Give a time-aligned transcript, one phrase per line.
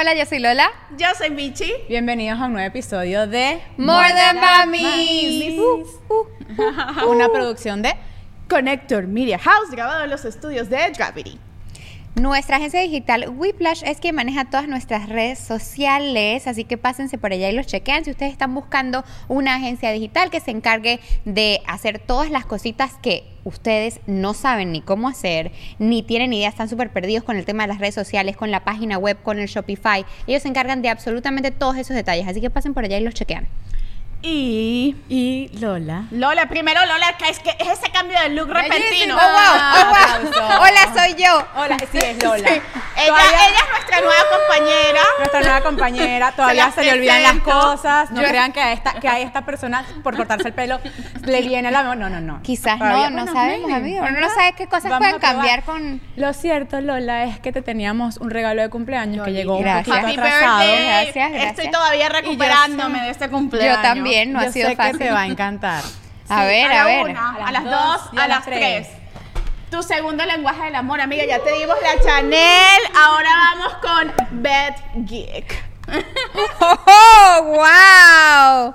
[0.00, 0.70] Hola, yo soy Lola.
[0.96, 1.72] Yo soy Michi.
[1.88, 5.60] Bienvenidos a un nuevo episodio de More Than Mamis.
[7.08, 7.96] Una producción de
[8.48, 11.40] Connector Media House, grabado en los estudios de Gravity.
[12.20, 17.32] Nuestra agencia digital Whiplash es quien maneja todas nuestras redes sociales, así que pásense por
[17.32, 18.04] allá y los chequean.
[18.04, 22.94] Si ustedes están buscando una agencia digital que se encargue de hacer todas las cositas
[23.00, 27.44] que ustedes no saben ni cómo hacer, ni tienen idea, están súper perdidos con el
[27.44, 30.04] tema de las redes sociales, con la página web, con el Shopify.
[30.26, 33.14] Ellos se encargan de absolutamente todos esos detalles, así que pasen por allá y los
[33.14, 33.46] chequean.
[34.20, 36.04] Y y Lola.
[36.10, 39.16] Lola, primero Lola, que es que es ese cambio de look repentino.
[39.16, 40.62] Oh, wow, oh, wow.
[40.62, 41.46] Hola, soy yo.
[41.56, 42.48] Hola, sí, es Lola.
[42.98, 45.00] Ella, Todavía- ella es nuestra nueva compañera.
[45.18, 48.10] Nuestra nueva compañera, todavía se, le olvidan las cosas.
[48.10, 50.80] No Yo- crean que a esta, que a esta persona, por cortarse el pelo,
[51.24, 51.82] le viene la.
[51.84, 52.42] No, no, no.
[52.42, 54.06] Quizás Todavía- no, no sabemos, amigos.
[54.10, 56.00] Uno no sabe qué cosas Vamos pueden a cambiar con.
[56.16, 59.84] Lo cierto, Lola, es que te teníamos un regalo de cumpleaños que llegó un Gracias.
[60.00, 60.58] poquito Happy atrasado.
[60.60, 60.86] birthday.
[60.86, 61.50] Gracias, gracias.
[61.50, 63.76] Estoy todavía recuperándome de este cumpleaños.
[63.76, 64.98] Yo también, no Yo ha sido sé fácil.
[64.98, 65.82] que te va a encantar.
[66.30, 67.04] A Sí, ver, la a ver.
[67.04, 68.86] una, a, A las dos, a, las tres.
[69.70, 71.24] Tu segundo lenguaje del amor, amiga.
[71.26, 72.80] Ya te dimos la Chanel.
[72.96, 75.64] Ahora vamos con Bed Geek.
[76.60, 78.74] ¡Oh, wow!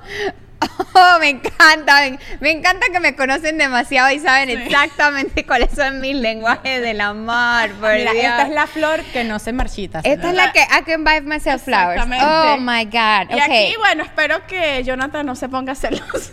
[0.96, 6.00] Oh, me encanta, me, me encanta que me conocen demasiado y saben exactamente cuáles son
[6.00, 8.24] mis lenguajes del amor, por Mira, Dios.
[8.24, 10.00] esta es la flor que no se marchita.
[10.04, 12.02] Esta es la que I can buy myself flowers.
[12.06, 13.36] Oh my God.
[13.36, 16.32] Y aquí, bueno, espero que Jonathan no se ponga celoso.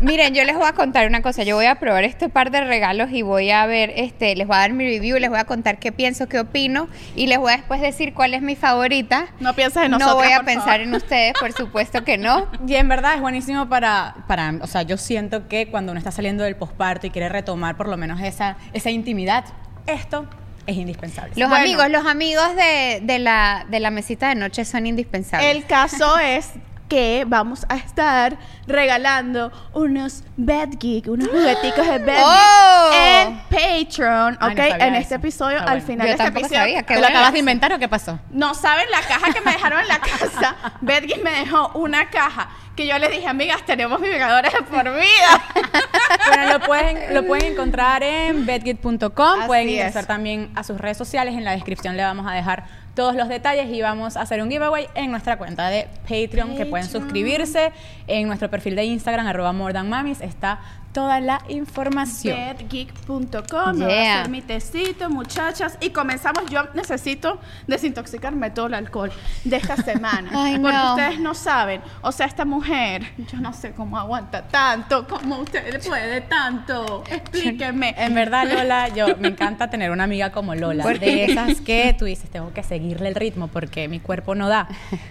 [0.00, 1.42] Miren, yo les voy a contar una cosa.
[1.42, 4.56] Yo voy a probar este par de regalos y voy a ver, este, les voy
[4.56, 7.52] a dar mi review, les voy a contar qué pienso, qué opino y les voy
[7.52, 9.26] a después decir cuál es mi favorita.
[9.40, 10.16] No pienses en nosotros.
[10.16, 10.80] no voy a por pensar favor.
[10.82, 12.46] en ustedes, por supuesto que no.
[12.66, 16.12] Y en verdad es buenísimo para, para, o sea, yo siento que cuando uno está
[16.12, 19.44] saliendo del posparto y quiere retomar por lo menos esa, esa intimidad,
[19.86, 20.26] esto
[20.66, 21.32] es indispensable.
[21.36, 21.64] Los Bueno.
[21.64, 25.56] amigos, los amigos de, de la, de la mesita de noche son indispensables.
[25.56, 26.50] El caso es
[26.88, 32.90] que vamos a estar regalando unos Bed Geek, unos jugueticos de Bed ¡Oh!
[32.90, 33.38] Geek en
[33.86, 34.56] Patreon, Ay, ¿ok?
[34.58, 35.02] no sabía en eso.
[35.02, 35.86] este episodio, Está al bueno.
[35.86, 36.58] final Yo de este episodio.
[36.58, 37.16] sabía, qué ¿Te lo bueno.
[37.16, 38.18] acabas de inventar o qué pasó?
[38.30, 40.56] No saben la caja que me dejaron en la casa.
[40.80, 45.42] Bedgeek me dejó una caja que yo les dije, amigas, tenemos vibradores de por vida.
[46.28, 49.46] Bueno, lo pueden, lo pueden encontrar en bedgit.com.
[49.46, 49.74] Pueden es.
[49.74, 51.34] ingresar también a sus redes sociales.
[51.34, 52.64] En la descripción le vamos a dejar
[52.98, 56.66] todos los detalles y vamos a hacer un giveaway en nuestra cuenta de Patreon, que
[56.66, 57.70] pueden suscribirse.
[58.08, 60.58] En nuestro perfil de Instagram, arroba more than mamis, está
[60.98, 62.36] toda la información.
[62.58, 65.78] Bedgeek.com, me voy a hacer mi tecito, muchachas.
[65.80, 66.50] Y comenzamos.
[66.50, 67.38] Yo necesito
[67.68, 69.12] desintoxicarme todo el alcohol
[69.44, 70.28] de esta semana.
[70.34, 70.94] Ay, porque no.
[70.94, 71.82] ustedes no saben.
[72.00, 77.04] O sea, esta mujer, yo no sé cómo aguanta tanto, cómo usted puede tanto.
[77.08, 77.94] Explíquenme.
[77.96, 81.94] En verdad, Lola, yo me encanta tener una amiga como Lola, ¿Por de esas que
[81.96, 84.66] tú dices, tengo que seguirle el ritmo porque mi cuerpo no da.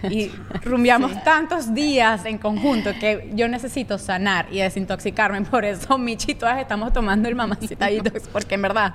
[0.09, 0.31] Y
[0.65, 5.43] rumbeamos tantos días en conjunto que yo necesito sanar y desintoxicarme.
[5.43, 8.93] Por eso, Michi, y todas estamos tomando el mamacita detox, porque en verdad,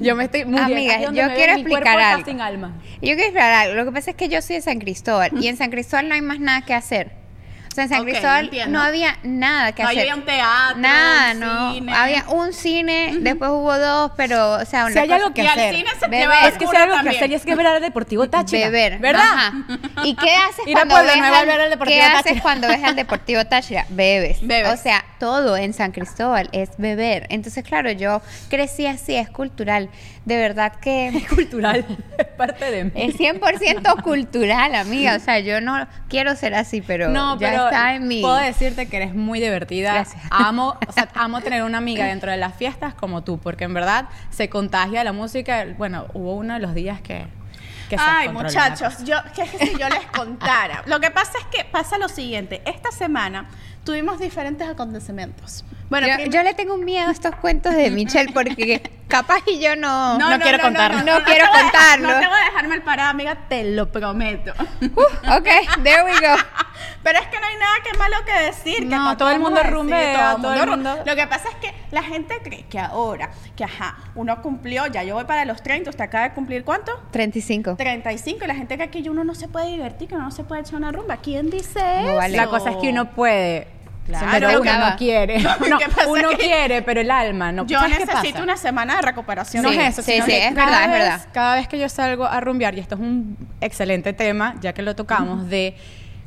[0.00, 2.24] yo me estoy muy Amiga, yo quiero explicar algo.
[2.24, 2.76] sin alma.
[3.00, 3.74] Y Yo quiero explicar algo.
[3.74, 6.14] Lo que pasa es que yo soy de San Cristóbal y en San Cristóbal no
[6.14, 7.19] hay más nada que hacer.
[7.70, 8.76] O sea, en San Cristóbal entiendo.
[8.78, 10.10] no había nada que No, ahí hacer.
[10.10, 11.72] había un teatro, Nada, un no.
[11.72, 11.92] cine.
[11.94, 15.42] Había un cine, después hubo dos, pero, o sea, Si una hay cosa- algo que
[15.42, 15.74] y al hacer.
[15.76, 17.80] cine se lleva Es que si hay algo que hacer y es que ver al
[17.80, 18.66] Deportivo Táchira.
[18.70, 19.22] Beber, ¿Verdad?
[19.24, 19.52] ajá.
[20.04, 22.22] ¿Y qué haces Ir a cuando Pueblo ves a al, ver al Deportivo ¿Qué haces
[22.24, 22.42] Táchira?
[22.42, 23.86] cuando ves al Deportivo Táchira?
[23.88, 24.38] Bebes.
[24.44, 24.72] Bebes.
[24.72, 27.28] O sea, todo en San Cristóbal es beber.
[27.30, 29.90] Entonces, claro, yo crecí así, es cultural.
[30.24, 31.84] De verdad que Es cultural,
[32.18, 32.92] es parte de mí.
[32.96, 35.14] es 100% cultural, amiga.
[35.16, 38.20] O sea, yo no quiero ser así, pero No, ya pero está en mí.
[38.20, 39.94] puedo decirte que eres muy divertida.
[39.94, 40.22] Gracias.
[40.30, 43.74] Amo, o sea, amo tener una amiga dentro de las fiestas como tú, porque en
[43.74, 45.66] verdad se contagia la música.
[45.76, 47.26] Bueno, hubo uno de los días que,
[47.98, 50.82] Ay, muchachos, yo que es que si yo les contara.
[50.86, 52.62] Lo que pasa es que pasa lo siguiente.
[52.64, 53.48] Esta semana
[53.84, 55.64] tuvimos diferentes acontecimientos.
[55.90, 59.74] Bueno, yo, le tengo un miedo a estos cuentos de Michelle porque capaz y yo
[59.74, 61.02] no, no quiero contarlo.
[61.02, 62.08] No quiero contarlo.
[62.12, 64.52] no te voy a dejar mal parada, amiga, te lo prometo.
[64.82, 65.00] Uh,
[65.36, 65.48] ok,
[65.82, 66.36] there we go.
[67.02, 68.78] Pero es que no hay nada que malo que decir.
[68.78, 71.74] que No, todo el mundo rumbea, todo el ru- mundo- Lo que pasa es que
[71.90, 75.90] la gente cree que ahora, que ajá, uno cumplió, ya yo voy para los 30,
[75.90, 76.92] ¿usted acaba de cumplir cuánto?
[77.10, 77.76] 35.
[77.76, 80.44] 35 y la gente cree que uno no se puede divertir, que uno no se
[80.44, 81.16] puede echar una rumba.
[81.16, 82.06] ¿Quién dice eso?
[82.10, 82.36] No vale.
[82.36, 83.79] La cosa es que uno puede.
[84.18, 84.26] Claro.
[84.32, 85.38] pero uno no quiere.
[85.40, 87.66] No, No, ¿qué pasa uno quiere, pero el alma no.
[87.66, 89.62] Yo ¿Sabes qué necesito una semana de recuperación.
[89.62, 91.20] No Sí, es eso, sí, sino sí, que es cada verdad, es verdad.
[91.32, 94.82] Cada vez que yo salgo a rumbear, y esto es un excelente tema, ya que
[94.82, 95.76] lo tocamos, de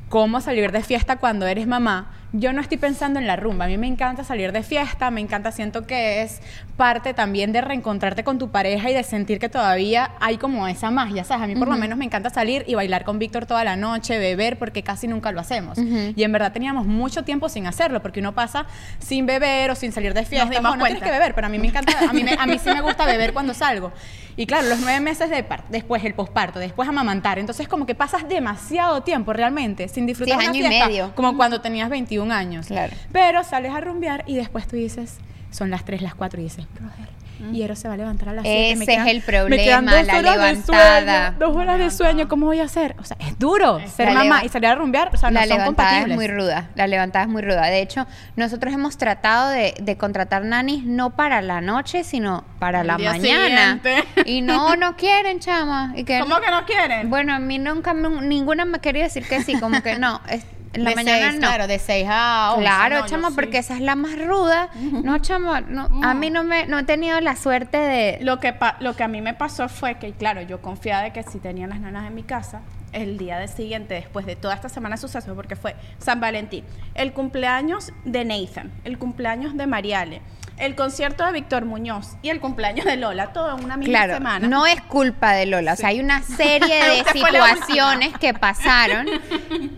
[0.10, 3.66] cómo salir de fiesta cuando eres mamá, yo no estoy pensando en la rumba.
[3.66, 6.42] A mí me encanta salir de fiesta, me encanta, siento que es
[6.76, 10.90] parte también de reencontrarte con tu pareja y de sentir que todavía hay como esa
[10.90, 11.44] magia, ¿sabes?
[11.44, 14.18] A mí por lo menos me encanta salir y bailar con Víctor toda la noche,
[14.18, 15.78] beber, porque casi nunca lo hacemos.
[15.78, 18.66] Y en verdad teníamos mucho tiempo sin hacerlo, porque uno pasa
[19.00, 20.46] sin beber o sin salir de fiesta.
[20.62, 22.70] no tienes que beber, pero a mí me encanta, a mí, me- a mí sí
[22.72, 23.92] me gusta beber cuando salgo.
[24.36, 27.94] Y claro, los nueve meses de par- después el posparto, después amamantar, entonces como que
[27.94, 31.12] pasas demasiado tiempo realmente sin disfrutar Sí, una año y fiesta, medio.
[31.16, 32.68] como cuando tenías 21 años.
[32.68, 32.94] Claro.
[33.12, 35.18] Pero sales a rumbear y después tú dices,
[35.52, 37.10] son las 3, las 4 y dices, brother,
[37.52, 38.72] y Eros se va a levantar a las 7.
[38.84, 41.32] Ese es el problema, la levantada.
[41.38, 42.96] dos horas de sueño, ¿cómo voy a hacer?
[43.00, 45.58] O sea, es duro ser mamá y salir a rumbear, o sea, no la son
[45.58, 46.16] levantada es compatibles.
[46.16, 47.66] muy ruda, la levantada es muy ruda.
[47.66, 52.82] De hecho, nosotros hemos tratado de, de contratar nanis no para la noche, sino para
[52.82, 53.80] El la mañana.
[53.82, 54.04] siguiente.
[54.26, 55.92] Y no, no quieren, chama.
[55.98, 57.10] Y que, ¿Cómo que no quieren?
[57.10, 60.22] Bueno, a mí nunca, ninguna me quería decir que sí, como que no.
[60.30, 61.48] es- en la De mañana seis, no.
[61.48, 62.62] Claro, de 6 a 11.
[62.64, 63.36] Claro, no, sí.
[63.36, 64.70] porque esa es la más ruda.
[64.76, 68.54] No, chama, no, a mí no me no he tenido la suerte de Lo que,
[68.54, 71.40] pa- lo que a mí me pasó fue que, claro, yo confiaba de que si
[71.40, 72.62] tenían las nanas en mi casa,
[72.92, 76.64] el día de siguiente, después de toda esta semana de sucesos, porque fue San Valentín,
[76.96, 80.22] el cumpleaños de Nathan, el cumpleaños de Mariale,
[80.58, 84.14] el concierto de Víctor Muñoz y el cumpleaños de Lola, todo en una misma Claro,
[84.16, 84.48] semana.
[84.48, 89.08] no es culpa de Lola, o sea, hay una serie de situaciones que pasaron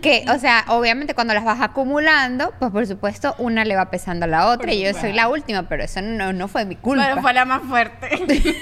[0.02, 4.24] que, o sea, obviamente cuando las vas acumulando, pues por supuesto una le va pesando
[4.24, 7.04] a la otra y yo soy la última, pero eso no, no fue mi culpa.
[7.08, 8.08] Pero fue la más fuerte.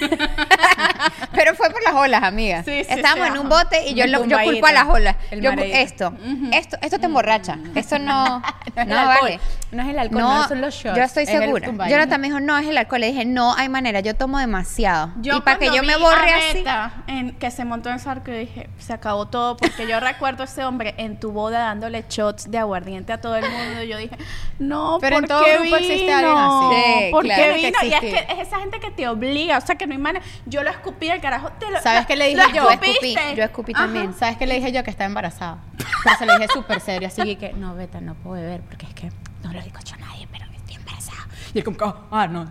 [1.34, 2.62] Pero fue por las olas, amiga.
[2.64, 5.16] Sí, sí, Estábamos sí, en un bote y yo, lo- yo culpo a las olas.
[5.30, 6.14] El Yo, esto,
[6.52, 7.58] esto, esto te emborracha.
[7.74, 8.42] Eso no, No
[8.76, 9.18] es el no alcohol.
[9.22, 9.40] vale.
[9.72, 11.68] No es el alcohol, no son los shots, Yo estoy segura.
[11.88, 13.00] Jonathan me dijo, no, es el alcohol.
[13.00, 15.10] Le dije, no hay manera, yo tomo demasiado.
[15.22, 16.64] y para que yo me borre a así.
[17.08, 20.46] En, que se montó en arco, yo dije, se acabó todo, porque yo recuerdo a
[20.46, 23.82] ese hombre en tu boda dándole shots de aguardiente a todo el mundo.
[23.82, 24.16] Y yo dije,
[24.58, 26.68] no, Pero en ¿por todo qué grupo existe alguien vino?
[26.70, 26.76] así.
[26.76, 27.78] Sí, ¿Por claro qué que vino?
[27.82, 30.24] y es que es esa gente que te obliga, o sea, que no hay manera.
[30.46, 31.80] Yo lo escupí, el carajo te lo.
[31.80, 32.64] ¿Sabes qué le dije yo?
[32.64, 33.84] Yo escupí, yo escupí Ajá.
[33.84, 34.14] también.
[34.14, 34.84] ¿Sabes qué le dije yo?
[34.84, 35.58] Que estaba embarazada.
[36.04, 38.94] Pero se lo dije súper serio, así que no, Beta, no puedo beber porque es
[38.94, 39.10] que
[39.42, 41.26] no lo he dicho a nadie, pero estoy embarazada.
[41.54, 42.48] Y él como, que, ah, no.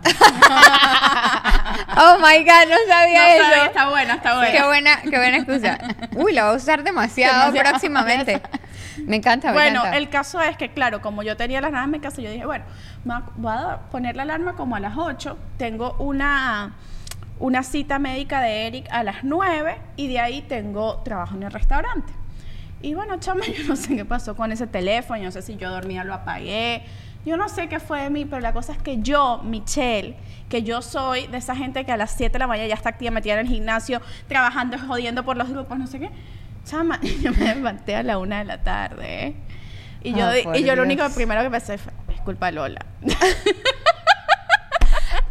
[1.96, 3.44] Oh my God, no sabía No eso.
[3.44, 4.52] sabía, está buena, está buena.
[4.52, 5.78] Qué buena, qué buena excusa.
[6.16, 7.70] Uy, la voy a usar demasiado, Demasiado.
[7.70, 8.42] próximamente.
[9.06, 9.96] Me encanta, me Bueno, encanta.
[9.98, 12.44] el caso es que, claro, como yo tenía las nanas en mi casa, yo dije,
[12.46, 12.64] bueno,
[13.04, 15.36] voy a poner la alarma como a las 8.
[15.58, 16.74] Tengo una,
[17.38, 21.52] una cita médica de Eric a las 9 y de ahí tengo trabajo en el
[21.52, 22.12] restaurante.
[22.82, 25.56] Y bueno, chama, yo no sé qué pasó con ese teléfono, yo no sé si
[25.56, 26.82] yo dormía, lo apagué.
[27.24, 30.14] Yo no sé qué fue de mí, pero la cosa es que yo, Michelle,
[30.50, 32.90] que yo soy de esa gente que a las 7 de la mañana ya está
[32.90, 36.10] activa, metida en el gimnasio, trabajando, jodiendo por los grupos, no sé qué.
[36.66, 39.26] Chama, yo me levanté a la una de la tarde.
[39.26, 39.34] ¿eh?
[40.02, 42.84] Y yo, Ah, y yo lo único primero que pensé fue, es culpa de Lola.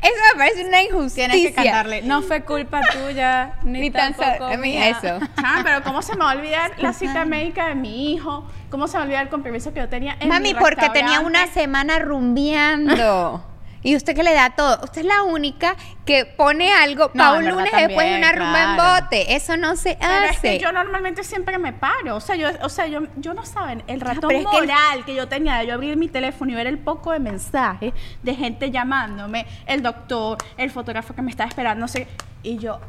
[0.03, 1.29] Eso me parece una injusticia.
[1.29, 2.01] Tienes que cantarle.
[2.01, 4.13] No fue culpa tuya, ni, Ni tan
[4.57, 4.89] mí mía.
[4.89, 5.19] eso.
[5.63, 8.45] Pero ¿cómo se me va a olvidar la cita médica de mi hijo?
[8.69, 10.89] ¿Cómo se me va a olvidar el compromiso que yo tenía en Mami, mi porque
[10.89, 13.52] tenía una semana rumbeando.
[13.83, 14.79] Y usted que le da todo.
[14.83, 15.75] Usted es la única
[16.05, 19.35] que pone algo No, para un lunes después de una rumba en bote.
[19.35, 20.29] Eso no se Pero hace.
[20.31, 22.15] es que yo normalmente siempre me paro.
[22.15, 24.67] O sea, yo, o sea, yo, yo no saben, el ratón pero es que el-
[24.67, 27.93] moral que, yo tenía de yo abrir mi teléfono y ver el poco de mensajes
[28.21, 32.07] de gente llamándome, el doctor, el fotógrafo que me estaba esperando, no sé.
[32.41, 32.79] Y yo,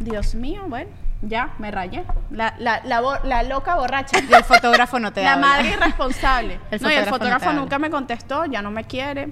[0.00, 0.90] Dios mío, bueno,
[1.22, 2.04] ya me rayé.
[2.30, 4.18] La, la, la, la loca borracha.
[4.20, 5.46] Y el fotógrafo no te la habla.
[5.46, 6.60] madre irresponsable.
[6.70, 9.28] El no, y el fotógrafo no nunca me contestó, ya no me quiere.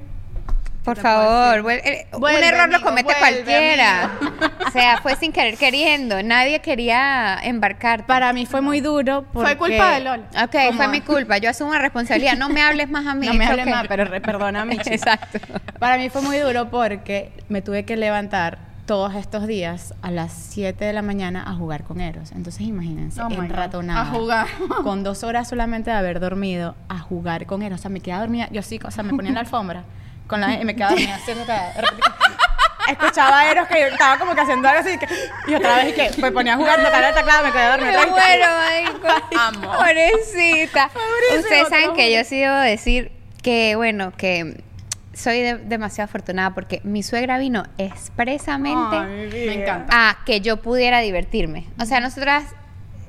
[0.84, 4.04] Por favor, eh, Vuelve, un error lo comete vuelve, cualquiera.
[4.04, 4.32] amigo.
[4.66, 6.22] O sea, fue sin querer queriendo.
[6.22, 8.06] Nadie quería embarcar.
[8.06, 9.50] Para mí fue muy duro porque...
[9.50, 10.22] Fue culpa de Lola.
[10.44, 11.36] Ok, Como- fue mi culpa.
[11.38, 12.36] Yo asumo la responsabilidad.
[12.38, 13.26] No me hables más a mí.
[13.32, 13.72] No me hables okay.
[13.72, 14.74] más, pero perdóname.
[14.86, 15.38] Exacto.
[15.78, 20.32] Para mí fue muy duro porque me tuve que levantar todos estos días a las
[20.32, 22.32] 7 de la mañana a jugar con Eros.
[22.32, 23.44] Entonces imagínense, Oh my God.
[23.44, 24.00] enratonada.
[24.00, 24.46] A jugar.
[24.82, 27.80] Con dos horas solamente de haber dormido a jugar con Eros.
[27.80, 28.48] O sea, me quedaba dormida.
[28.50, 29.84] Yo sí, o sea, me ponía en la alfombra
[30.26, 31.14] con la, y me quedaba dormida.
[31.17, 32.02] haciendo que- de repente-
[32.88, 34.99] Escuchaba a Eros que estaba como que haciendo algo así.
[34.99, 35.07] que-
[35.47, 38.07] y otra vez y que me ponía a jugar, tocaba el teclado, me quedaba dormida.
[38.07, 39.38] Muero, marico.
[39.38, 39.73] Amo.
[39.73, 40.91] Pobrecita.
[41.38, 43.12] Ustedes te saben que yo sí debo decir
[43.43, 44.62] que, bueno, que
[45.14, 51.67] soy de- demasiado afortunada porque mi suegra vino expresamente Ay, a que yo pudiera divertirme.
[51.81, 52.45] O sea, nosotras,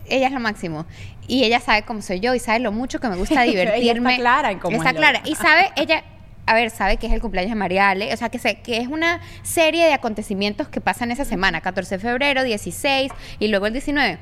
[0.07, 0.85] ella es lo máximo.
[1.27, 3.73] Y ella sabe cómo soy yo y sabe lo mucho que me gusta Ella está
[3.75, 4.17] divertirme.
[4.17, 5.21] clara en cómo Está es clara.
[5.25, 6.03] Y sabe, ella,
[6.45, 8.13] a ver, sabe que es el cumpleaños de Mariale.
[8.13, 11.61] O sea, que, se, que es una serie de acontecimientos que pasan esa semana.
[11.61, 14.17] 14 de febrero, 16 y luego el 19.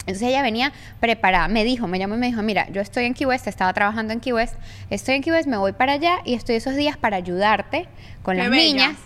[0.00, 3.14] Entonces ella venía preparada, me dijo, me llamó y me dijo, mira, yo estoy en
[3.14, 4.54] Key West, estaba trabajando en Key West,
[4.88, 7.88] estoy en Key West, me voy para allá y estoy esos días para ayudarte
[8.22, 8.62] con Qué las bella.
[8.64, 8.96] niñas.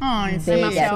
[0.00, 0.52] Ay, sí,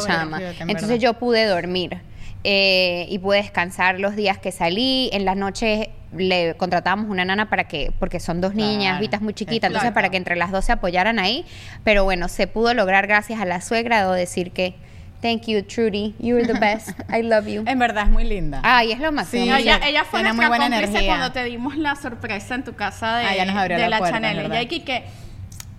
[0.07, 0.39] chama.
[0.39, 1.03] bella, en Entonces verdad.
[1.03, 2.01] yo pude dormir
[2.45, 5.11] eh, y pude descansar los días que salí.
[5.13, 9.17] En las noches le contratábamos una nana para que, porque son dos niñas, Claro, Vita
[9.17, 9.95] es muy chiquita, entonces claro.
[9.95, 11.45] para que entre las dos se apoyaran ahí.
[11.85, 14.75] Pero bueno, se pudo lograr gracias a la suegra, debo decir que,
[15.23, 17.63] thank you, Trudy, you're the best, I love you.
[17.67, 18.61] En verdad es muy linda.
[18.65, 19.45] Ay, es lo máximo.
[19.45, 21.17] Sí, No, ella, ella ella fue tiene nuestra muy buena cómplice energía.
[21.17, 23.89] cuando te dimos la sorpresa en tu casa de, Ah, ella nos abrió de la
[23.89, 24.53] la, puerta, Chanel.
[24.53, 25.05] es Y que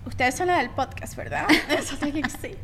[0.06, 1.46] ustedes son la del podcast, ¿verdad?
[1.70, 2.54] Eso te dije, sí.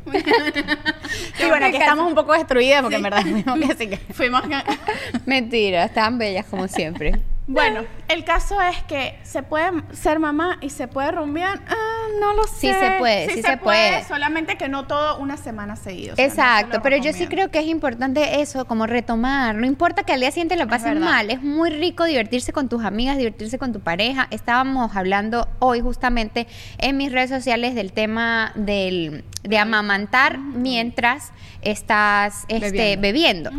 [1.35, 3.97] Sí, bueno, aquí estamos un poco destruidas porque en verdad fuimos que así que...
[4.13, 4.43] Fuimos.
[5.25, 7.21] Mentira, estaban bellas como siempre.
[7.47, 11.59] Bueno, el caso es que se puede ser mamá y se puede rumbear.
[11.67, 12.59] Ah, no lo sé.
[12.59, 14.03] Sí se puede, sí se puede.
[14.05, 16.13] Solamente que no todo una semana seguida.
[16.13, 19.55] o sea, Exacto, pero yo sí creo que es importante eso, como retomar.
[19.55, 22.83] No importa que al día siguiente lo pasen mal, es muy rico divertirse con tus
[22.83, 24.27] amigas, divertirse con tu pareja.
[24.29, 31.31] Estábamos hablando hoy justamente en mis redes sociales del tema del, de amamantar mientras
[31.61, 33.51] estás este, bebiendo.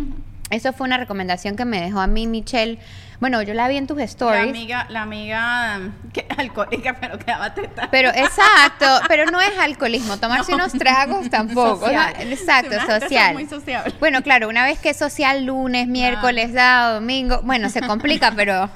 [0.51, 2.79] Eso fue una recomendación que me dejó a mí Michelle.
[3.23, 4.49] Bueno, yo la vi en tus La stories.
[4.51, 7.89] amiga, la amiga um, que, alcohólica, pero que daba teta.
[7.89, 11.85] Pero exacto, pero no es alcoholismo, tomarse unos tragos tampoco.
[11.87, 12.33] o sea, Social.
[12.33, 13.35] exacto, Sí, una gente social.
[13.35, 13.95] muy sociable.
[14.01, 18.69] Bueno, claro, una vez que es social lunes, miércoles, sábado, domingo, bueno, se complica, pero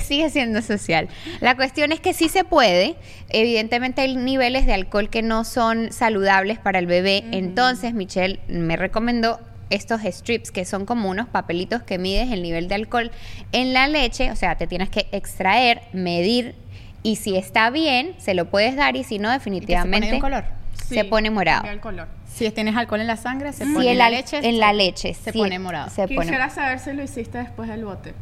[0.00, 1.08] sigue siendo social.
[1.40, 2.96] La cuestión es que sí se puede.
[3.28, 7.24] Evidentemente hay niveles de alcohol que no son saludables para el bebé.
[7.32, 9.38] Entonces, Michelle me recomendó
[9.74, 13.10] estos strips que son como unos papelitos que mides el nivel de alcohol
[13.52, 16.54] en la leche, o sea, te tienes que extraer, medir
[17.02, 19.56] y si está bien, se lo puedes dar y si no, ¿Y que se pone
[19.60, 20.44] definitivamente de un color?
[20.86, 21.68] se Sí, pone morado.
[21.70, 22.08] el color.
[22.26, 24.36] Si tienes alcohol en la sangre, se Si pone en la leche.
[24.38, 25.90] en se- la leche Se pone morado.
[25.90, 28.14] se pone- Quisiera saber si lo hiciste después del bote.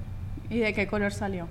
[0.50, 1.46] ¿Y de qué color salió?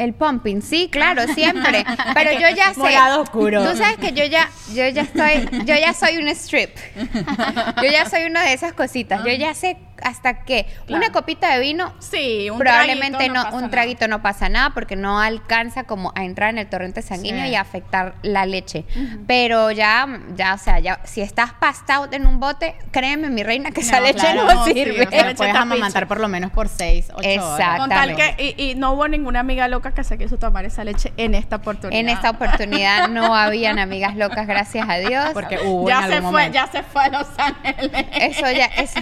[0.00, 1.84] El pumping, sí, claro, siempre.
[2.14, 2.80] Pero yo ya sé.
[2.80, 3.70] Morado oscuro.
[3.70, 6.70] Tú sabes que yo ya, yo ya estoy, yo ya soy un strip.
[7.82, 9.22] Yo ya soy una de esas cositas.
[9.24, 13.54] Yo ya sé hasta que una copita de vino Sí, un probablemente traguito no, pasa
[13.56, 13.70] un nada.
[13.70, 17.52] traguito no pasa nada porque no alcanza como a entrar en el torrente sanguíneo Sí.
[17.52, 18.84] y a afectar la leche.
[19.26, 23.42] Pero ya, ya, o sea, ya, si estás passed out en un bote, créeme, mi
[23.42, 24.92] reina, que esa No, leche claro, no, no, sí, sirve.
[24.92, 27.26] o sea, Pero leche puedes amamantar por lo menos por 6, 8 horas.
[27.58, 27.80] Exacto.
[27.80, 28.54] Con tal Exactamente.
[28.56, 31.34] que, y, y no hubo ninguna amiga loca que se quiso tomar esa leche en
[31.34, 32.00] esta oportunidad.
[32.00, 35.30] En esta oportunidad no habían amigas locas, gracias a Dios.
[35.32, 36.54] Porque hubo ya en se algún fue, momento.
[36.54, 38.06] ya se fue a Los Ángeles.
[38.12, 39.00] Eso ya, eso.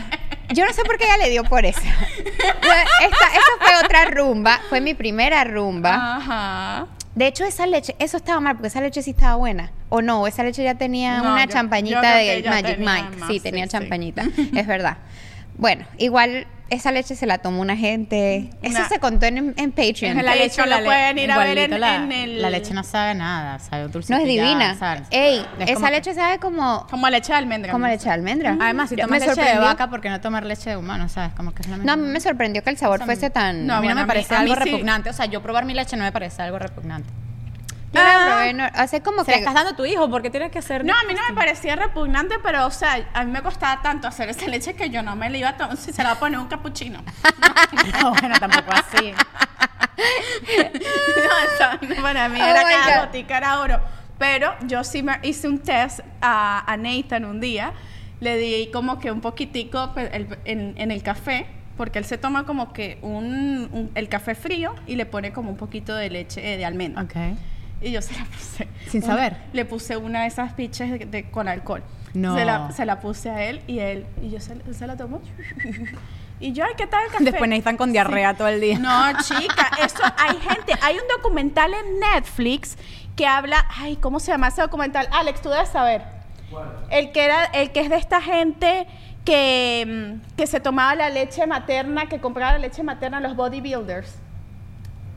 [0.51, 1.81] Yo no sé por qué ella le dio por eso.
[1.81, 6.17] Esta, esa fue otra rumba, fue mi primera rumba.
[6.17, 6.87] Ajá.
[7.15, 9.73] De hecho, esa leche, eso estaba mal, porque esa leche sí estaba buena.
[9.89, 13.17] O no, esa leche ya tenía No, una yo- champañita yo de Magic Mike.
[13.19, 13.71] más, sí, tenía sí.
[13.71, 14.23] champañita,
[14.55, 14.99] es verdad.
[15.57, 18.51] Bueno, igual esa leche se la tomó una gente.
[18.63, 20.23] Eso Una- se contó en, en Patreon.
[20.23, 22.75] La De leche lo le- pueden ir a ver en- la, en el- La leche
[22.75, 24.13] no sabe nada, sabe dulce.
[24.13, 24.77] no es divina.
[25.11, 27.73] Ey, esa leche sabe como, Como leche de almendra.
[27.73, 28.57] como leche de almendra.
[28.61, 31.09] Además, si Yo- tomas me leche de vaca, ¿por qué no tomar leche de humano?
[31.09, 31.33] ¿Sabes?
[31.35, 31.87] Como que es lo mismo.
[31.87, 33.67] No, a mí me sorprendió que el sabor fuese tan...
[33.67, 34.61] No, a mí no me parece algo sí.
[34.61, 35.11] repugnante.
[35.11, 37.09] O sea, yo probar mi leche no me parece algo repugnante.
[37.93, 38.27] Yo la Ah.
[38.27, 39.39] probé, no, hace como Se que...
[39.39, 40.85] estás dando a tu hijo, porque tienes que ser.
[40.85, 44.07] No, a mí no me parecía repugnante, pero, o sea, a mí me costaba tanto
[44.09, 46.15] hacer esa leche que yo no me la iba a tomar si se la va
[46.17, 47.01] a poner un capuchino.
[48.03, 49.13] No, bueno, tampoco así.
[50.49, 53.81] no, eso para mí Oh era cada gotica era oro.
[54.19, 57.73] Pero yo sí me hice un test a, a Nathan un día.
[58.21, 62.45] Le di como que un poquitico pues, en, en el café, porque él se toma
[62.45, 66.55] como que un, un- el café frío y le pone como un poquito de leche
[66.55, 67.03] eh, de almendra.
[67.03, 67.15] Ok.
[67.81, 68.69] Y yo se la puse.
[68.89, 69.37] Sin una- saber.
[69.53, 71.83] Le puse una de esas piches de, de- con alcohol.
[72.15, 72.37] No.
[72.37, 75.21] Se la, se la puse a él y él, y yo se, se la tomó.
[76.41, 77.25] Y yo, ay, ¿qué tal el café?
[77.25, 78.79] Después Nathan con diarrea todo el día.
[78.79, 82.79] No, chica, eso hay gente, hay un documental en Netflix
[83.17, 85.09] que habla, ay, ¿cómo se llama ese documental?
[85.11, 86.03] Alex, tú debes saber.
[86.91, 88.87] El que era, el que es de esta gente
[89.25, 89.85] que,
[90.23, 94.21] mm, que se tomaba la leche materna, que compraba la leche materna a los bodybuilders.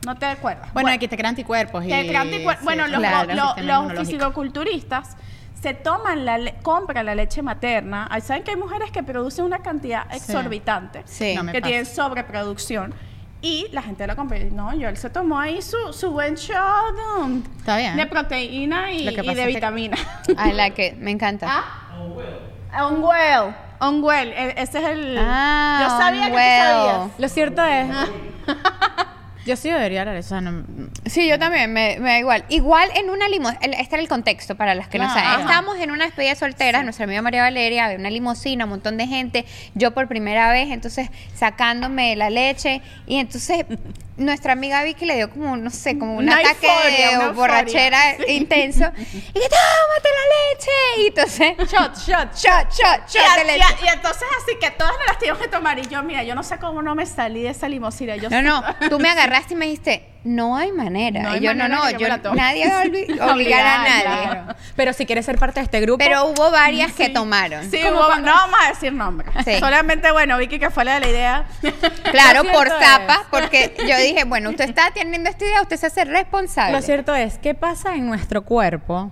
[0.04, 0.72] ¿No te acuerdas?
[0.72, 1.84] Bueno, aquí te crean anticuerpos.
[1.84, 5.16] Y, Que crean anticuer- sí, bueno, sí, los, claro, los- fisicoculturistas
[5.60, 8.08] se toman la compran la leche materna.
[8.10, 11.34] Ay, Saben que hay mujeres que producen una cantidad exorbitante, Sí.
[11.36, 11.68] No me que pasa.
[11.68, 12.92] tienen sobreproducción
[13.44, 14.38] Y la gente lo compró.
[14.52, 17.96] No, yo él se tomó ahí su, su buen shot um, Está bien.
[17.96, 19.96] de proteína y, que y de es que- vitamina.
[20.28, 21.46] I like it, me encanta.
[21.48, 22.84] ¿Ah?
[22.86, 23.52] On well.
[23.80, 24.28] On well.
[24.28, 25.16] E- Ese es el.
[25.18, 26.62] Ah, yo sabía que tú Unwell.
[26.62, 27.10] sabías.
[27.18, 27.88] Lo cierto es.
[29.46, 30.34] yo sí debería hablar eso.
[30.36, 30.64] o sea, no-
[31.06, 32.44] Sí, yo también, me, me da igual.
[32.48, 35.40] Igual en una limusina, este era el contexto para las que no Ah, saben.
[35.40, 39.06] Estábamos en una despedida soltera, nuestra amiga María Valeria, había una limusina, un montón de
[39.06, 39.44] gente,
[39.74, 43.64] yo por primera vez, entonces sacándome la leche, y entonces
[44.16, 48.10] nuestra amiga Vicky le dio como, no sé, como un Una ataque euforia, de borrachera
[48.12, 48.32] euforia.
[48.34, 52.34] intenso, y que tómate la leche, y entonces, Shot, shot.
[52.36, 53.64] shot, shot, Y, shot de y leche.
[53.64, 56.34] a- y entonces así que todas nos las teníamos que tomar y yo, mira, yo
[56.34, 58.16] no sé cómo no me salí de esa limusina.
[58.16, 61.22] Yo No, no, tú me agarraste y me dijiste, no hay manera.
[61.22, 63.82] No hay yo, no, manera no, que yo yo, nadie va a obli- obligar a
[63.82, 64.02] nadie.
[64.28, 64.54] Claro.
[64.76, 65.98] Pero si quieres ser parte de este grupo.
[65.98, 67.68] Pero hubo varias que tomaron.
[67.70, 69.30] Sí, hubo- no vamos a decir nombres.
[69.44, 69.58] Sí.
[69.58, 71.44] Solamente, bueno, Vicky que fue la de la idea.
[72.12, 75.76] Claro, por cierto zapa, es- porque yo dije, bueno, usted está teniendo esta idea, usted
[75.76, 76.72] se hace responsable.
[76.72, 79.10] Lo cierto es, ¿qué pasa en nuestro cuerpo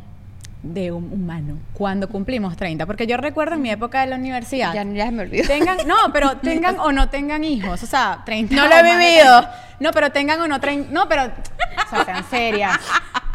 [0.62, 2.86] de un humano cuando cumplimos 30?
[2.86, 4.74] Porque yo recuerdo en mi época de la universidad.
[4.74, 5.46] Ya, ya me olvidó.
[5.46, 9.40] Tengan, no, pero tengan o no tengan hijos, o sea, 30 No lo he vivido.
[9.40, 9.58] 30.
[9.80, 12.78] No, pero tengan o no 30, no, pero o sea, sean serias.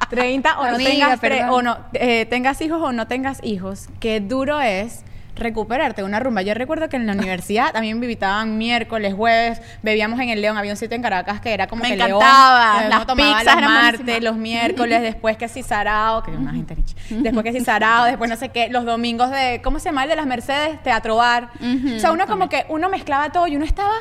[0.09, 4.61] 30 o no tengas o no eh, tengas hijos o no tengas hijos, qué duro
[4.61, 5.03] es
[5.35, 6.41] recuperarte de una rumba.
[6.41, 10.57] Yo recuerdo que en la universidad también me invitaban miércoles, jueves, bebíamos en el León,
[10.57, 13.55] había un sitio en Caracas que era como Me que encantaba, León, las tomaba pizzas
[13.55, 16.75] los martes, los miércoles, después que si Sarao, que una gente.
[17.09, 20.03] Después que si Sarao, después no sé qué, los domingos de, ¿cómo se llama?
[20.03, 21.49] El de las Mercedes, Teatro Bar.
[21.95, 23.93] o sea, uno como que, uno mezclaba todo y uno estaba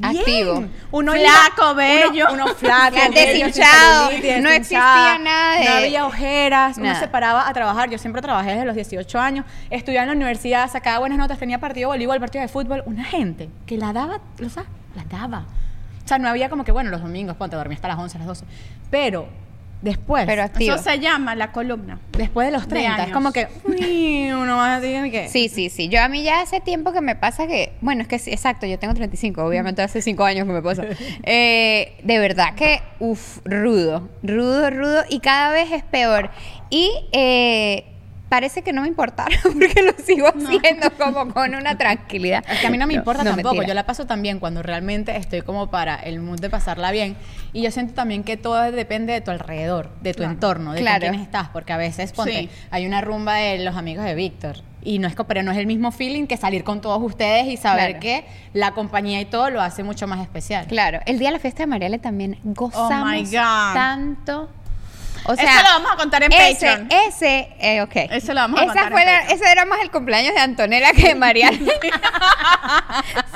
[0.00, 0.18] bien.
[0.18, 0.54] Activo.
[0.56, 2.26] Flaco, Uno uno- bello.
[2.32, 7.00] Uno, flaco, bello, deshinchado, sin celulitis, no existía nada de- No había ojeras, uno Nada.
[7.00, 7.90] se paraba a trabajar.
[7.90, 11.58] Yo siempre trabajé desde los 18 años, estudiaba en la universidad, sacaba buenas notas, tenía
[11.58, 12.82] partido de voleibol, partido de fútbol.
[12.86, 14.64] Una gente que la daba, o sea,
[14.96, 15.44] la daba.
[16.04, 18.26] O sea, no había como que, bueno, los domingos, ponte, dormía hasta las 11, las
[18.26, 18.44] 12.
[18.90, 19.26] Pero
[19.84, 20.74] después, Pero activo.
[20.74, 22.00] Eso se llama la columna.
[22.16, 25.28] después de los de 30, es como que, uy, uno más así que...
[25.28, 25.88] Sí, sí, sí.
[25.88, 28.66] Yo a mí ya hace tiempo que me pasa que, bueno, es que sí, exacto,
[28.66, 30.84] yo tengo 35, obviamente hace 5 años que me pasa.
[31.26, 36.30] Eh, de verdad que, uff, rudo, rudo, rudo y cada vez es peor.
[36.70, 37.93] Y eh,
[38.34, 42.44] parece que no me importara porque lo sigo haciendo como con una tranquilidad.
[42.50, 43.50] Es que a mí no me importa no, tampoco.
[43.54, 43.68] mentira.
[43.68, 47.16] Yo la paso también cuando realmente estoy como para el mood de pasarla bien.
[47.52, 51.00] Y yo siento también que todo depende de tu alrededor, de tu entorno, de Claro.
[51.02, 51.48] con quiénes estás.
[51.50, 52.50] Porque a veces, ponte, Sí.
[52.72, 54.56] hay una rumba de los amigos de Víctor.
[54.82, 57.56] Y no es, pero no es el mismo feeling que salir con todos ustedes y
[57.56, 58.00] saber Claro.
[58.00, 60.66] que la compañía y todo lo hace mucho más especial.
[60.66, 63.74] Claro, el día de la fiesta de Mariale también gozamos Oh my God.
[63.74, 64.50] tanto.
[65.26, 66.88] O Eso sea, lo vamos a contar en ese, Patreon.
[67.08, 67.96] Ese, eh, ok.
[68.10, 70.92] Ese lo vamos a Esa contar en la- ese era más el cumpleaños de Antonella
[70.92, 71.58] que de Mariale.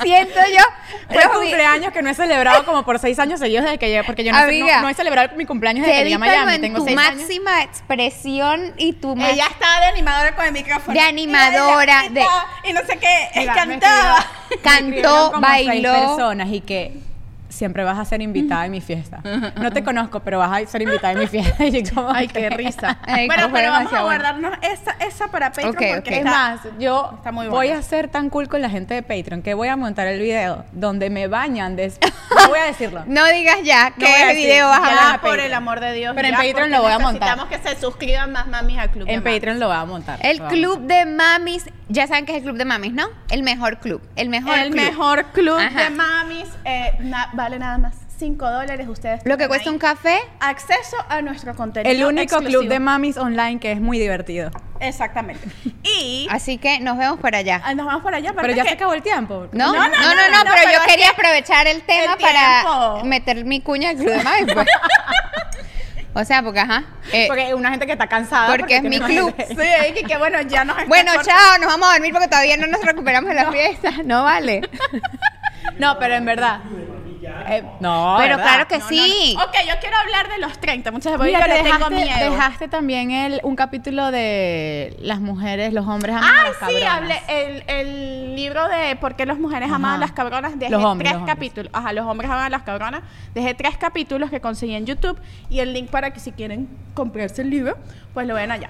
[0.01, 0.63] Siento yo.
[1.11, 4.03] Fue vi- cumpleaños que no he celebrado como por seis años seguidos desde que llegué,
[4.03, 6.53] porque yo no, sé- no- he celebrado mi cumpleaños desde que llegué a Miami.
[6.55, 7.15] en Tengo tu seis años.
[7.21, 10.93] máxima expresión y tu más Ella estaba de animadora con el micrófono.
[10.93, 12.25] De animadora, Y, de-
[12.65, 14.25] y no sé qué, Mira, cantaba.
[14.63, 15.91] Cantó, bailó.
[15.93, 16.93] personas y que
[17.59, 19.21] siempre vas a ser invitada en mi fiesta.
[19.59, 21.63] No te conozco, pero vas a ser invitada en mi fiesta.
[21.65, 22.97] Y yo como Ay, que- qué risa.
[23.05, 24.23] Ay, bueno, pero vamos a demasiado bueno.
[24.23, 26.19] guardarnos esa, esa para Patreon porque.
[26.19, 29.41] Es más, yo está muy voy a ser tan cool con la gente de Patreon
[29.41, 32.13] que voy a montar el video donde me bañan después.
[32.35, 33.03] No voy a decirlo.
[33.07, 35.11] No digas ya No qué decir, video vas a.
[35.13, 36.13] Ya, por el amor de Dios.
[36.15, 37.35] Pero en Patreon lo voy a montar.
[37.37, 39.03] Necesitamos que se suscriban más mamis al club.
[39.07, 39.33] En de Mamis.
[39.39, 40.19] Patreon lo voy a montar.
[40.21, 43.07] El club de mamis, ya saben que es el club de mamis, ¿no?
[43.29, 44.83] El mejor club, el mejor el club.
[44.85, 45.83] mejor club Ajá.
[45.83, 48.87] de mamis eh, na- vale nada más 5 dólares.
[48.87, 51.91] Ustedes Lo que cuesta ahí un café, acceso a nuestro contenido.
[51.91, 52.59] El único exclusivo.
[52.61, 54.51] club de mamis online que es muy divertido.
[54.79, 55.47] Exactamente.
[55.83, 57.61] Y así que nos vemos por allá.
[57.65, 58.33] ah, nos vamos por allá.
[58.35, 59.47] Pero ya que- se acabó el tiempo.
[59.51, 61.81] No, no, No, no, no, no, no, no, pero, pero yo quería que aprovechar el
[61.81, 64.67] tema el para meter mi cuña al club de mamis, pues.
[66.13, 66.83] o sea, porque ajá.
[67.11, 68.55] eh, Porque una gente que está cansada.
[68.55, 69.33] Porque es mi club.
[69.35, 69.55] gente.
[69.87, 72.67] Sí, que, que bueno, ya nos bueno, chao, nos vamos a dormir porque todavía no
[72.67, 73.91] nos recuperamos de la fiesta.
[74.05, 74.61] No vale.
[75.77, 76.59] No, pero en verdad.
[77.51, 78.43] Eh, no, pero ¿verdad?
[78.43, 79.33] claro que No, sí.
[79.37, 79.43] no.
[79.43, 80.91] Ok, yo quiero hablar de los 30.
[80.91, 82.31] Muchas veces Mira, yo que le tengo dejaste, miedo.
[82.31, 86.59] dejaste también el, un capítulo de las mujeres, los hombres aman a Ah, las sí,
[86.81, 86.93] cabronas.
[86.95, 90.57] hablé el, el libro de por qué las mujeres aman a las cabronas.
[90.57, 91.71] Dejé Los hombres, tres los capítulos.
[91.73, 93.01] Ajá, los hombres aman a las cabronas.
[93.33, 97.41] Dejé tres capítulos que conseguí en YouTube y el link para que si quieren comprarse
[97.41, 97.77] el libro,
[98.13, 98.69] pues lo ven allá.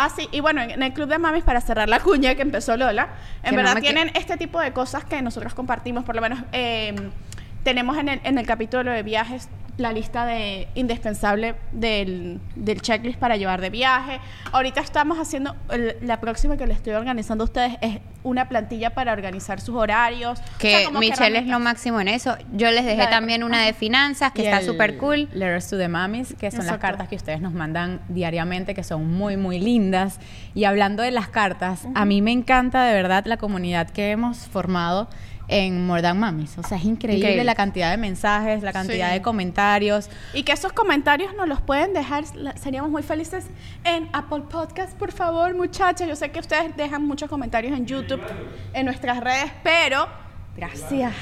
[0.00, 2.76] Ah, sí, y bueno, en el Club de Mamis, para cerrar la cuña que empezó
[2.76, 3.08] Lola,
[3.42, 6.94] en Que verdad tienen este tipo de cosas que nosotros compartimos, por lo menos eh,
[7.68, 13.18] tenemos en el, en el capítulo de viajes la lista de indispensable del, del checklist
[13.18, 14.20] para llevar de viaje.
[14.52, 18.90] Ahorita estamos haciendo, el- la próxima que le estoy organizando a ustedes es una plantilla
[18.94, 20.40] para organizar sus horarios.
[20.40, 22.36] O Que sea, como Michelle es lo máximo en eso.
[22.54, 25.28] Yo les dejé de- también una de finanzas que Y está súper cool.
[25.34, 26.80] Letters to the Mamis, que son las Exacto.
[26.86, 30.18] cartas que ustedes nos mandan diariamente, que son muy, muy lindas.
[30.54, 34.38] Y hablando de las cartas, a mí me encanta de verdad la comunidad que hemos
[34.48, 35.08] formado
[35.48, 36.58] en More Than Mamis.
[36.58, 37.44] O sea, es increíble, Increíble.
[37.44, 39.14] la cantidad de mensajes, la cantidad Sí.
[39.14, 40.10] de comentarios.
[40.34, 42.24] Y que esos comentarios nos los pueden dejar,
[42.56, 43.46] seríamos muy felices
[43.84, 46.06] en Apple Podcast, por favor, muchachos.
[46.06, 48.20] Yo sé que ustedes dejan muchos comentarios en YouTube,
[48.74, 50.06] en nuestras redes, pero
[50.56, 51.14] gracias.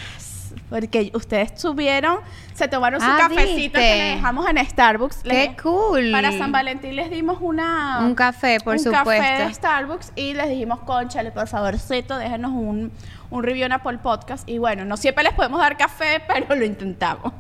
[0.71, 2.19] Porque ustedes subieron,
[2.55, 3.71] se tomaron su Ah, cafecito ¿viste?
[3.73, 5.19] que le dejamos en Starbucks.
[5.19, 6.11] ¡Qué Les- cool!
[6.11, 8.01] Para San Valentín les dimos una...
[8.01, 9.45] Un café, por un café supuesto.
[9.49, 12.91] de Starbucks y les dijimos, conchale, por favorcito, déjenos un,
[13.31, 14.49] un review en Apple Podcast.
[14.49, 17.33] Y bueno, no siempre les podemos dar café, pero lo intentamos.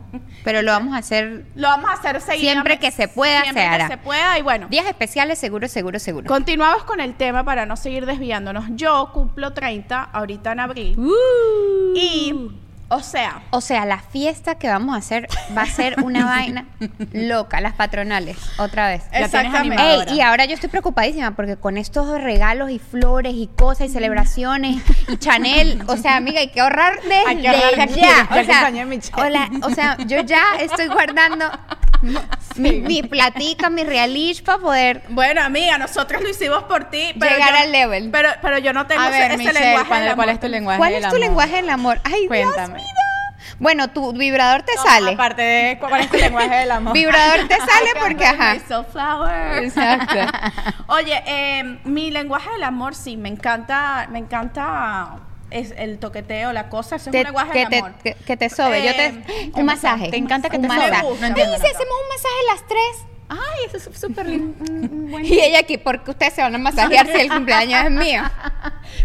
[0.44, 2.20] Pero lo vamos a hacer Lo vamos a hacer.
[2.20, 3.88] Siempre que se pueda, Siempre se que hará.
[3.88, 4.68] se pueda y bueno.
[4.68, 6.26] días especiales, seguro, seguro, seguro.
[6.26, 8.64] Continuamos con el tema para no seguir desviándonos.
[8.70, 10.98] Yo cumplo 30 ahorita en abril.
[10.98, 11.94] Uh.
[11.94, 12.50] Y,
[12.88, 16.66] o sea, O sea, la fiesta que vamos a hacer va a ser una vaina
[17.12, 19.02] loca, las patronales, otra vez.
[19.04, 19.76] La tienes exactamente.
[19.76, 20.12] Ey, animadora.
[20.12, 24.82] y ahora yo estoy preocupadísima porque con estos regalos y flores y cosas y celebraciones
[25.08, 28.44] y Chanel, o sea, amiga, hay que ahorrar desde Hay que ahorrar de aquí, ya.
[28.44, 31.46] sea, hola, o sea, yo ya estoy guardando
[32.58, 37.12] mi, mi platica, mi realish para poder bueno, amiga, nosotros lo hicimos por ti.
[37.18, 38.10] Pero Llegar yo- al level.
[38.10, 40.34] Pero, pero yo no tengo A ver, ese, Michelle, lenguaje ¿cuál, del cuál amor.
[40.34, 41.20] es tu lenguaje ¿Cuál del es tu amor?
[41.28, 42.00] lenguaje del amor?
[42.04, 42.54] Ay, Cuéntame.
[42.56, 42.86] Dios mío.
[43.58, 45.12] Bueno, tu vibrador te No, sale.
[45.12, 46.92] Aparte de cuál es tu lenguaje del amor.
[46.92, 48.56] Vibrador te sale porque, ajá.
[48.92, 49.62] Flower.
[49.64, 50.18] Exacto.
[50.88, 55.08] Oye, eh, mi lenguaje del amor sí, me encanta, me encanta
[55.50, 57.94] es el toqueteo, la cosa, eso es un lenguaje que, te, amor.
[58.02, 58.82] que, que te sobe.
[58.84, 58.94] Yo Eh,
[59.26, 60.10] te, ¿qué un masaje.
[60.10, 60.78] ¿Te encanta que un te sobe?
[60.80, 61.02] masaje.
[61.02, 61.20] Me gusta.
[61.20, 61.78] No entiendo Ay, si nada.
[61.78, 63.06] hacemos un masaje las tres.
[63.28, 64.54] Ay, eso es súper lindo.
[65.10, 68.22] Buen- Y ella aquí, porque ustedes se van a masajear si el cumpleaños es mío.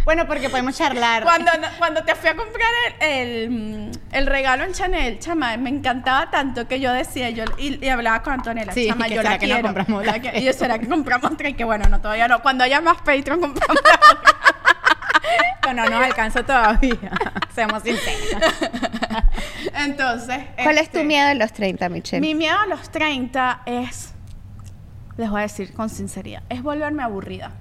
[0.05, 1.23] Bueno, porque podemos charlar.
[1.23, 2.69] Cuando, cuando te fui a comprar
[3.01, 7.43] el, el, mm, el regalo en Chanel, chama, me encantaba tanto que yo decía, yo
[7.57, 9.67] y, y hablaba con Antonella, Sí, chama, que yo será la que no quiero.
[9.67, 11.49] compramos la que- y yo, ¿será que compramos otra?
[11.49, 12.41] Y que bueno, no, todavía no.
[12.41, 13.81] Cuando haya más Patreon, compramos
[15.73, 17.11] No, no nos alcanza todavía.
[17.55, 18.53] Seamos sinceros.
[19.75, 20.39] Entonces.
[20.61, 22.19] ¿Cuál es tu este, miedo de los 30, Michelle?
[22.21, 24.13] Mi miedo a los 30 es,
[25.17, 27.51] les voy a decir con sinceridad, es volverme aburrida.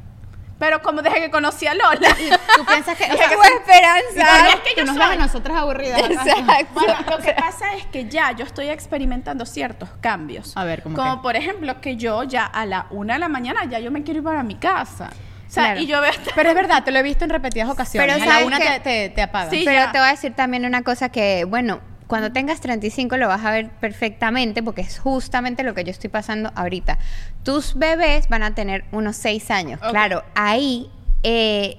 [0.59, 2.14] Pero como desde que conocí a Lola,
[2.57, 3.05] Tú piensas que.
[3.05, 4.49] O sea, que esperanza.
[4.51, 6.01] es que yo nos soy- a nosotras aburridas.
[6.03, 6.66] Exacto.
[6.75, 10.55] Bueno, lo que pasa es que ya yo estoy experimentando ciertos cambios.
[10.59, 11.23] A ver, ¿cómo Como qué?
[11.23, 14.18] por ejemplo que yo ya a la una de la mañana ya yo me quiero
[14.18, 15.09] ir para mi casa.
[15.51, 15.81] O sea, Claro.
[15.81, 16.13] y yo veo...
[16.37, 18.07] Pero es verdad, te lo he visto en repetidas ocasiones.
[18.15, 18.81] Pero a la ¿sabes una qué?
[18.81, 19.23] te, te.
[19.51, 19.63] Sí.
[19.65, 19.91] Pero ya.
[19.93, 23.51] te voy a decir también una cosa que, bueno, cuando tengas 35 lo vas a
[23.51, 26.99] ver perfectamente porque es justamente lo que yo estoy pasando ahorita.
[27.43, 29.81] Tus bebés van a tener unos 6 años.
[29.91, 30.89] Claro, ahí
[31.25, 31.79] eh,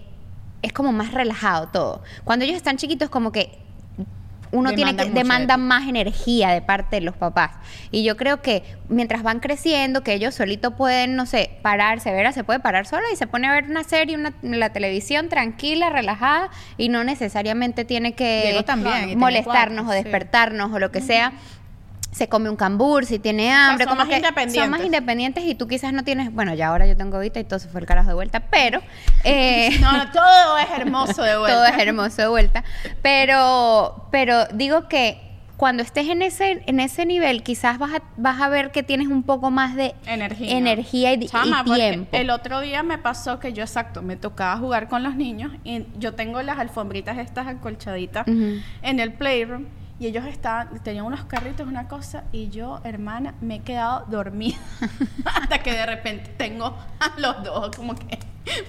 [0.62, 2.04] es como más relajado todo.
[2.26, 3.58] Cuando ellos están chiquitos como que
[4.52, 7.52] uno tiene que Demandan de más energía de parte de los papás.
[7.92, 12.32] Y yo creo que mientras van creciendo, que ellos solitos pueden, no sé, pararse, Vera
[12.32, 15.90] se puede parar sola y se pone a ver una serie, una, la televisión tranquila,
[15.90, 20.04] relajada y no necesariamente tiene que también, molestarnos cuatro, o sí.
[20.04, 21.34] despertarnos o lo que sea.
[22.12, 24.62] Se come un cambur si tiene hambre, son como más que independientes.
[24.62, 27.45] son más independientes y tú quizás no tienes, bueno, ya ahora yo tengo Vita y
[27.45, 28.82] todo se fue el carajo de vuelta, pero
[29.24, 31.56] eh, No, todo es hermoso de vuelta.
[31.56, 32.63] todo es hermoso de vuelta.
[33.02, 35.21] Pero, pero digo que
[35.58, 39.08] cuando estés en ese, en ese nivel, quizás vas a, vas a ver que tienes
[39.10, 40.58] un poco más de energía.
[40.58, 42.17] energía y, y Chama, porque tiempo.
[42.17, 45.86] El otro día me pasó que yo, exacto, me tocaba jugar con los niños y
[46.00, 48.56] yo tengo las alfombritas estas acolchaditas Ujú.
[48.82, 49.65] en el playroom
[50.02, 54.58] y ellos estaban, tenían unos carritos, una cosa, y yo, hermana, me he quedado dormida
[55.26, 58.18] hasta que de repente tengo a los dos como que,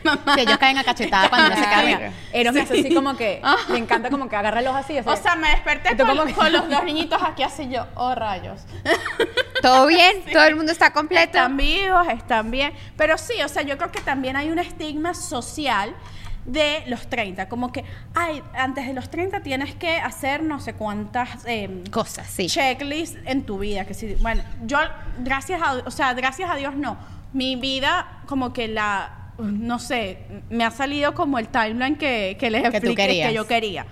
[0.05, 0.35] mamá.
[0.35, 2.13] Que ellos caen a cachetada cuando no se cargan.
[2.35, 3.41] Eros es así como que
[3.71, 4.99] le encanta como que agarrarlos así.
[4.99, 5.09] así.
[5.09, 7.67] O sea, me desperté ¿Y tú con, cómo que- con los dos niñitos aquí así
[7.71, 8.61] yo, oh rayos.
[9.63, 10.23] ¿Todo bien?
[10.31, 11.39] ¿Todo el mundo está completo?
[11.39, 12.75] Están vivos, están bien.
[12.99, 15.95] Pero sí, o sea, yo creo que también hay un estigma social
[16.45, 17.49] de los 30.
[17.49, 22.27] Como que, ay, antes de los 30 tienes que hacer no sé cuántas eh, Cosas,
[22.29, 22.47] sí.
[22.47, 23.85] checklists en tu vida.
[23.85, 24.79] Que bueno, yo,
[25.19, 26.97] gracias a, o sea, gracias a Dios no.
[27.33, 30.19] Mi vida, como que la, no sé,
[30.51, 33.87] me ha salido como el timeline que, que les Que expliqué que yo quería.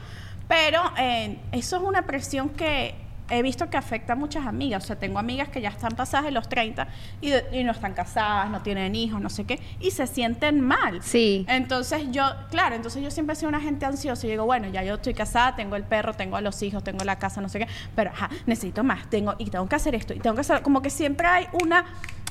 [0.49, 2.95] Pero eh, eso es una presión que,
[3.31, 4.85] he visto que afecta a muchas amigas.
[4.85, 6.89] O sea, tengo amigas que ya están pasadas de los 30
[7.21, 10.61] y, de- y no están casadas, no tienen hijos, no sé qué, y se sienten
[10.61, 11.03] mal.
[11.03, 11.45] Sí.
[11.49, 14.83] Entonces yo, claro, entonces yo siempre he sido una gente ansiosa y digo, bueno, ya
[14.83, 17.61] yo estoy casada, tengo el perro, tengo a los hijos, tengo la casa, no sé
[17.61, 20.63] qué, pero ajá, necesito más, tengo y tengo que hacer esto y tengo que hacer,
[20.63, 21.85] como que siempre hay una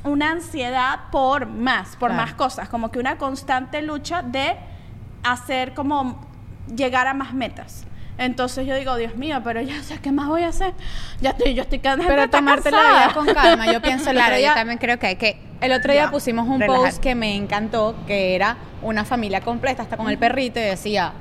[0.06, 2.24] una ansiedad por más, por Claro.
[2.24, 4.56] más cosas, como que una constante lucha de
[5.24, 6.26] hacer como
[6.74, 7.86] llegar a más metas.
[8.20, 10.74] Entonces yo digo, Dios mío, pero ya sé qué más voy a hacer.
[11.22, 12.08] Ya estoy, yo estoy cansada.
[12.08, 13.72] Pero tomarte la vida con calma.
[13.72, 15.40] Yo pienso Claro, yo también creo que hay que.
[15.62, 16.84] El otro día Ya, pusimos un relajar.
[16.92, 21.14] post que me encantó, que era una familia completa, hasta con el perrito, y decía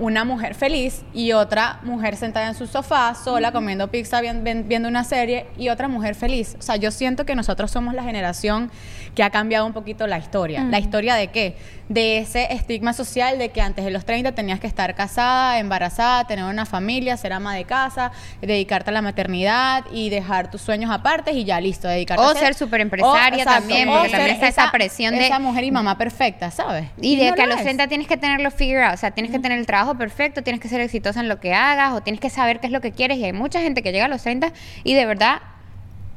[0.00, 5.04] una mujer feliz y otra mujer sentada en su sofá, sola, comiendo pizza, viendo una
[5.04, 6.56] serie, y otra mujer feliz.
[6.58, 8.72] O sea, yo siento que nosotros somos la generación
[9.14, 10.64] que ha cambiado un poquito la historia.
[10.64, 11.56] ¿La historia de qué?
[11.88, 16.26] De ese estigma social de que antes de los 30 tenías que estar casada, embarazada,
[16.26, 20.90] tener una familia, ser ama de casa, dedicarte a la maternidad y dejar tus sueños
[20.90, 24.34] aparte y ya listo, dedicarte O a ser superempresaria o, exacto, también, porque ser también
[24.34, 26.86] está esa presión de- esa mujer y mamá perfecta, ¿sabes?
[27.00, 27.64] Y de no que a lo los es.
[27.64, 30.60] 30 tienes que tenerlo figure out, o sea, tienes que tener el trabajo perfecto, tienes
[30.60, 32.90] que ser exitosa en lo que hagas, o tienes que saber qué es lo que
[32.92, 33.18] quieres.
[33.18, 35.40] Y hay mucha gente que llega a los 30 y de verdad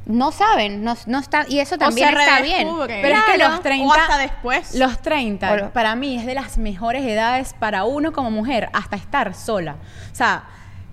[0.08, 2.66] no saben, no, no está, y eso también está bien.
[3.02, 4.74] Pero es que los 30 O hasta después.
[4.74, 8.68] Los 30 O lo- para mí es de las mejores edades para uno como mujer
[8.72, 9.76] hasta estar sola.
[10.10, 10.44] O sea,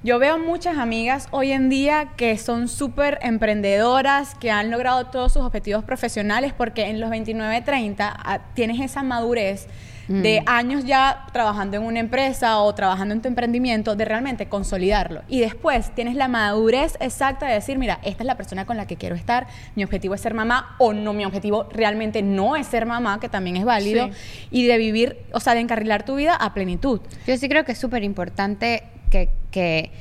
[0.03, 5.33] yo veo muchas amigas hoy en día que son súper emprendedoras, que han logrado todos
[5.33, 9.67] sus objetivos profesionales porque en los 29, 30 ah, tienes esa madurez
[10.07, 15.21] de años ya trabajando en una empresa o trabajando en tu emprendimiento, de realmente consolidarlo.
[15.27, 18.87] Y después tienes la madurez exacta de decir, mira, esta es la persona con la
[18.87, 22.67] que quiero estar, mi objetivo es ser mamá o no, mi objetivo realmente no es
[22.67, 24.09] ser mamá, que también es válido,
[24.51, 27.01] y de vivir, o sea, de encarrilar tu vida a plenitud.
[27.27, 29.91] Yo sí creo que es súper importante que, que,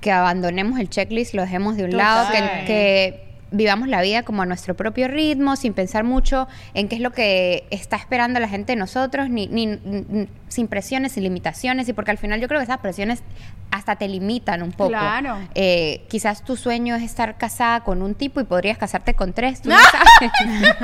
[0.00, 2.30] que abandonemos el checklist, lo dejemos de un lado,
[2.66, 3.23] que
[3.54, 7.12] vivamos la vida como a nuestro propio ritmo, sin pensar mucho en qué es lo
[7.12, 11.92] que está esperando la gente de nosotros, ni, ni- ni- sin presiones, sin limitaciones, y
[11.92, 13.22] porque al final yo creo que esas presiones
[13.70, 14.90] hasta te limitan un poco.
[14.90, 15.38] Claro.
[15.54, 19.62] Eh, quizás tu sueño es estar casada con un tipo y podrías casarte con tres,
[19.62, 20.32] tú no sabes.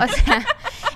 [0.00, 0.44] o sea,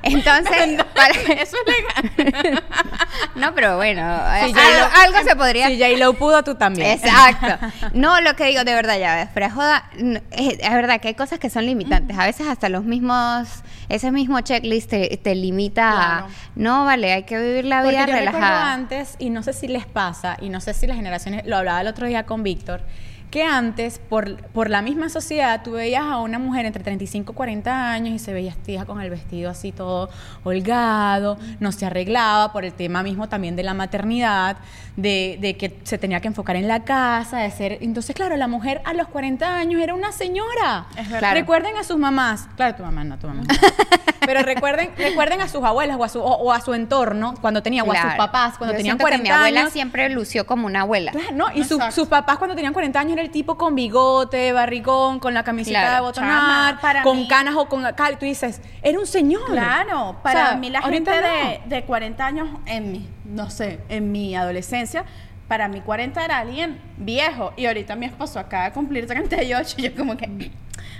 [0.03, 2.65] entonces, para- Eso es legal.
[3.37, 4.03] no, pero bueno,
[4.45, 6.91] Si eh, algo, algo se podría Si J-Lo pudo, tú también.
[6.91, 7.67] Exacto.
[7.93, 11.09] No, lo que digo de verdad, ya ves, fuera joda, n- es, es verdad que
[11.09, 12.17] hay cosas que son limitantes.
[12.19, 13.49] A veces hasta los mismos,
[13.89, 16.27] ese mismo checklist te, te limita Claro.
[16.27, 18.73] a, no, vale, hay que vivir la Porque vida yo relajada.
[18.73, 21.81] antes, y no sé si les pasa, y no sé si las generaciones, lo hablaba
[21.81, 22.83] el otro día con Víctor,
[23.31, 27.35] que antes, por, por la misma sociedad, tú veías a una mujer entre 35 y
[27.35, 30.09] 40 años y se veía vestida con el vestido así todo
[30.45, 34.57] holgado, no se arreglaba por el tema mismo también de la maternidad,
[34.97, 37.79] de, de que se tenía que enfocar en la casa, de ser...
[37.83, 40.87] Entonces, claro, la mujer a los 40 años era una señora.
[40.97, 41.19] Es verdad.
[41.19, 41.41] Claro.
[41.41, 43.43] Recuerden a sus mamás, claro, tu mamá no, tu mamá.
[43.43, 43.55] no.
[44.27, 47.63] Pero recuerden, recuerden a sus abuelas o a su, o, o a su entorno cuando
[47.63, 49.73] tenía, o a sus papás cuando Yo tenían siento que 40 mi abuela años.
[49.73, 51.13] siempre lució como una abuela.
[51.13, 51.47] Claro, ¿no?
[51.55, 55.35] Y su- sus papás cuando tenían 40 años era el tipo con bigote, barrigón, con
[55.35, 55.95] la camiseta Claro.
[55.97, 56.31] de botonar,
[56.71, 58.19] Chama, para con mí- canas o con cal.
[58.19, 59.45] Tú dices, era un señor.
[59.51, 61.17] Claro, para O sea, mí la gente no.
[61.17, 65.05] de, de 40 años en mi, no sé, en mi adolescencia,
[65.49, 69.83] para mí 40 era alguien viejo y ahorita mi esposo acaba de cumplir 38 y
[69.83, 70.51] yo como que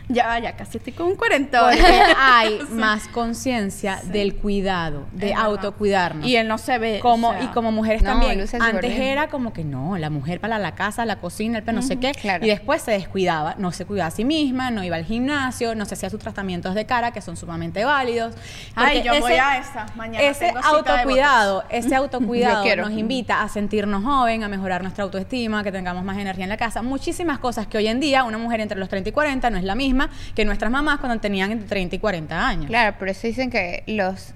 [0.09, 1.61] ya ya casi estoy con un 40.
[1.61, 1.83] Porque
[2.19, 5.45] hay más conciencia del cuidado, de Es verdad.
[5.47, 6.27] autocuidarnos.
[6.27, 7.01] Y él no se ve.
[7.01, 10.41] como o sea, y como mujeres no, también antes era como que no la mujer
[10.41, 12.45] para la casa la cocina el pe- no sé qué claro.
[12.45, 15.85] y después se descuidaba no se cuidaba a sí misma no iba al gimnasio no
[15.87, 18.35] se hacía sus tratamientos de cara que son sumamente válidos
[18.75, 23.43] Ay, yo voy a esa, mañana ese tengo cita de autocuidado ese autocuidado nos invita
[23.43, 27.39] a sentirnos joven a mejorar nuestra autoestima que tengamos más energía en la casa muchísimas
[27.39, 29.75] cosas que hoy en día una mujer entre los 30 y 40 no es la
[29.75, 29.96] misma
[30.35, 33.83] que nuestras mamás cuando tenían entre 30 y 40 años Claro, por eso dicen que
[33.87, 34.33] los...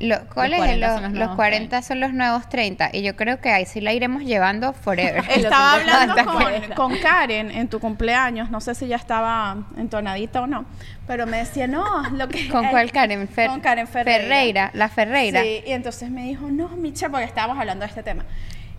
[0.00, 0.58] Los, ¿Cuáles?
[0.58, 3.50] 40 Los, son los los nuevos 40 son los nuevos 30 y yo creo que
[3.50, 5.24] ahí sí la iremos llevando forever.
[5.30, 9.56] Estaba Los 50 hablando con, con Karen en tu cumpleaños, no sé si ya estaba
[9.76, 10.64] entonadita o no,
[11.06, 12.48] pero me decía, no, lo que...
[12.50, 13.28] ¿Con eh, cuál Karen?
[13.28, 14.24] Fer- con Karen Ferreira.
[14.24, 15.42] Ferreira, la Ferreira.
[15.42, 18.24] Sí, y entonces me dijo, no, Micha, porque estábamos hablando de este tema.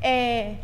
[0.02, 0.58] Eh,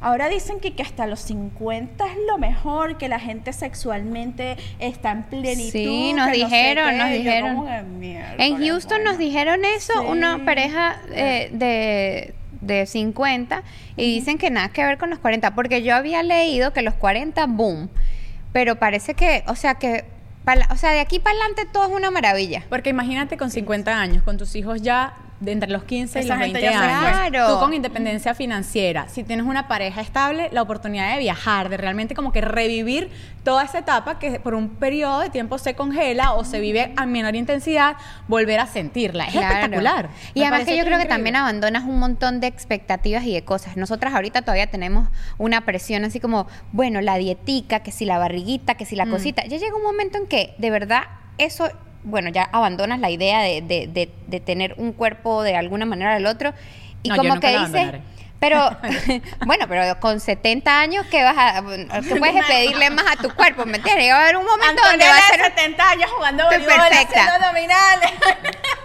[0.00, 5.10] ahora dicen que, que hasta los 50 es lo mejor, que la gente sexualmente está
[5.12, 5.70] en plenitud.
[5.72, 6.96] Sí, nos no sé dijeron, qué.
[6.96, 7.56] nos dijeron.
[7.56, 9.24] como que, "Miércoles, En Houston nos bueno".
[9.30, 10.06] dijeron eso, Sí.
[10.08, 13.62] una pareja eh, de, de 50,
[13.96, 16.94] y dicen que nada que ver con los 40, porque yo había leído que los
[16.94, 17.88] 40, boom,
[18.52, 20.04] pero parece que, o sea, que,
[20.70, 22.64] o sea, de aquí para adelante todo es una maravilla.
[22.68, 26.38] Porque imagínate con 50 años, con tus hijos ya de entre los 15 y los
[26.38, 27.30] gente 20 ya se años.
[27.30, 27.54] Claro.
[27.54, 32.14] Tú con independencia financiera, si tienes una pareja estable, la oportunidad de viajar, de realmente
[32.14, 33.10] como que revivir
[33.44, 37.06] toda esa etapa que por un periodo de tiempo se congela o se vive a
[37.06, 37.96] menor intensidad,
[38.28, 39.24] volver a sentirla.
[39.26, 39.54] Es Claro.
[39.54, 40.08] espectacular.
[40.34, 43.44] Y Me además que yo creo que también abandonas un montón de expectativas y de
[43.44, 43.76] cosas.
[43.76, 48.74] Nosotras ahorita todavía tenemos una presión así como, bueno, la dietica, que si la barriguita,
[48.76, 49.10] que si la Mm.
[49.10, 49.44] cosita.
[49.46, 51.02] Ya llega un momento en que de verdad
[51.38, 51.68] eso,
[52.04, 56.14] bueno, ya abandonas la idea de, de- de- de tener un cuerpo de alguna manera
[56.14, 56.52] al otro.
[57.02, 58.00] Y No, yo como nunca que dices...
[58.38, 58.68] Pero,
[59.46, 61.62] bueno, pero con 70 años, ¿qué vas a,
[62.02, 63.64] qué puedes pedirle más a tu cuerpo?
[63.64, 64.10] ¿Me entiendes?
[64.12, 67.38] Va a haber un momento donde va a ser de 70 años jugando perfecta.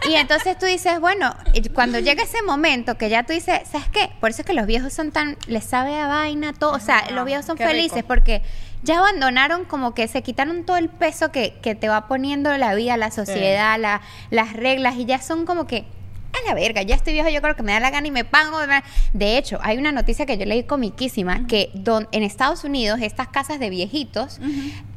[0.10, 1.36] y entonces tú dices, bueno,
[1.74, 4.10] cuando llega ese momento que ya tú dices, ¿sabes qué?
[4.20, 6.72] Por eso es que los viejos son tan, les sabe a vaina, todo.
[6.72, 8.08] O sea, los viejos son felices rico.
[8.08, 8.42] porque
[8.84, 12.74] ya abandonaron como que se quitaron todo el peso que, que te va poniendo la
[12.76, 15.86] vida, la sociedad, la- las reglas y ya son como que...
[16.34, 18.24] A la verga, ya estoy viejo, yo creo que me da la gana y me
[18.24, 18.58] pago.
[19.12, 23.28] De hecho, hay una noticia que yo leí comiquísima que don, en Estados Unidos, estas
[23.28, 24.40] casas de viejitos,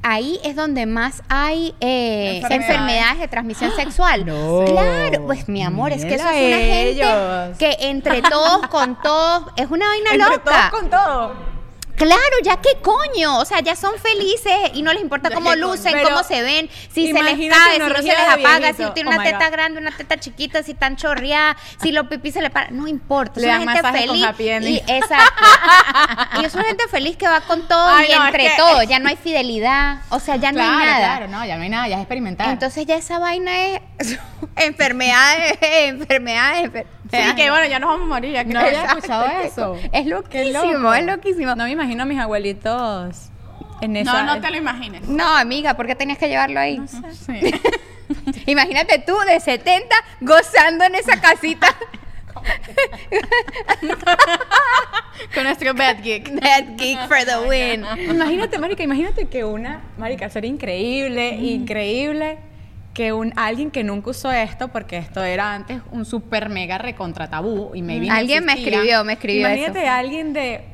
[0.04, 2.70] ahí es donde más hay eh, Enfermedades.
[2.70, 4.24] enfermedades de transmisión sexual.
[4.24, 4.64] No.
[4.64, 9.48] Claro, pues mi amor, es que eso es una gente que entre todos, con todos,
[9.56, 10.68] es una vaina Entre loca.
[10.70, 11.53] todos con todo.
[11.96, 15.54] Claro, ya qué coño, o sea, ya son felices y no les importa Ya cómo
[15.54, 18.88] lucen, Pero cómo se ven, si se les cae, si no se les apaga, viejito.
[18.88, 19.52] si tiene Oh una teta God.
[19.52, 23.40] grande, una teta chiquita, si están chorreadas, si los pipí se le para, no importa,
[23.40, 24.26] Le una gente feliz
[24.68, 25.42] y exacto.
[26.40, 28.56] y es una gente feliz que va con todo Ay, y no, es entre que-
[28.56, 30.98] todo, ya no hay fidelidad, o sea, ya no hay nada.
[31.16, 32.50] claro, no, ya no hay nada, ya es experimental.
[32.50, 33.80] Entonces ya esa vaina es
[34.56, 38.32] enfermedades, enfermedades, enfer- Sí, que bueno, ya nos vamos a morir.
[38.32, 39.78] ya que- No había escuchado eso.
[39.92, 41.54] Es loquísimo, es loquísimo.
[41.54, 43.30] No me imagino a mis abuelitos
[43.80, 44.22] en esa...
[44.24, 45.06] No, no te lo imagines.
[45.08, 46.80] No, amiga, ¿por qué tenías que llevarlo ahí?
[47.26, 47.52] Sí.
[48.46, 51.68] Imagínate tú de 70 gozando en esa casita.
[55.34, 56.28] Con nuestro bad geek.
[56.40, 57.84] That geek for the win.
[58.10, 62.38] Imagínate, marica, imagínate que una, marica, sería increíble, increíble
[62.94, 67.28] que un alguien que nunca usó esto, porque esto era antes un super mega recontra
[67.28, 68.78] tabú y maybe no Alguien me existía.
[68.78, 69.92] escribió, me escribió Imagínate eso.
[69.92, 70.64] alguien de,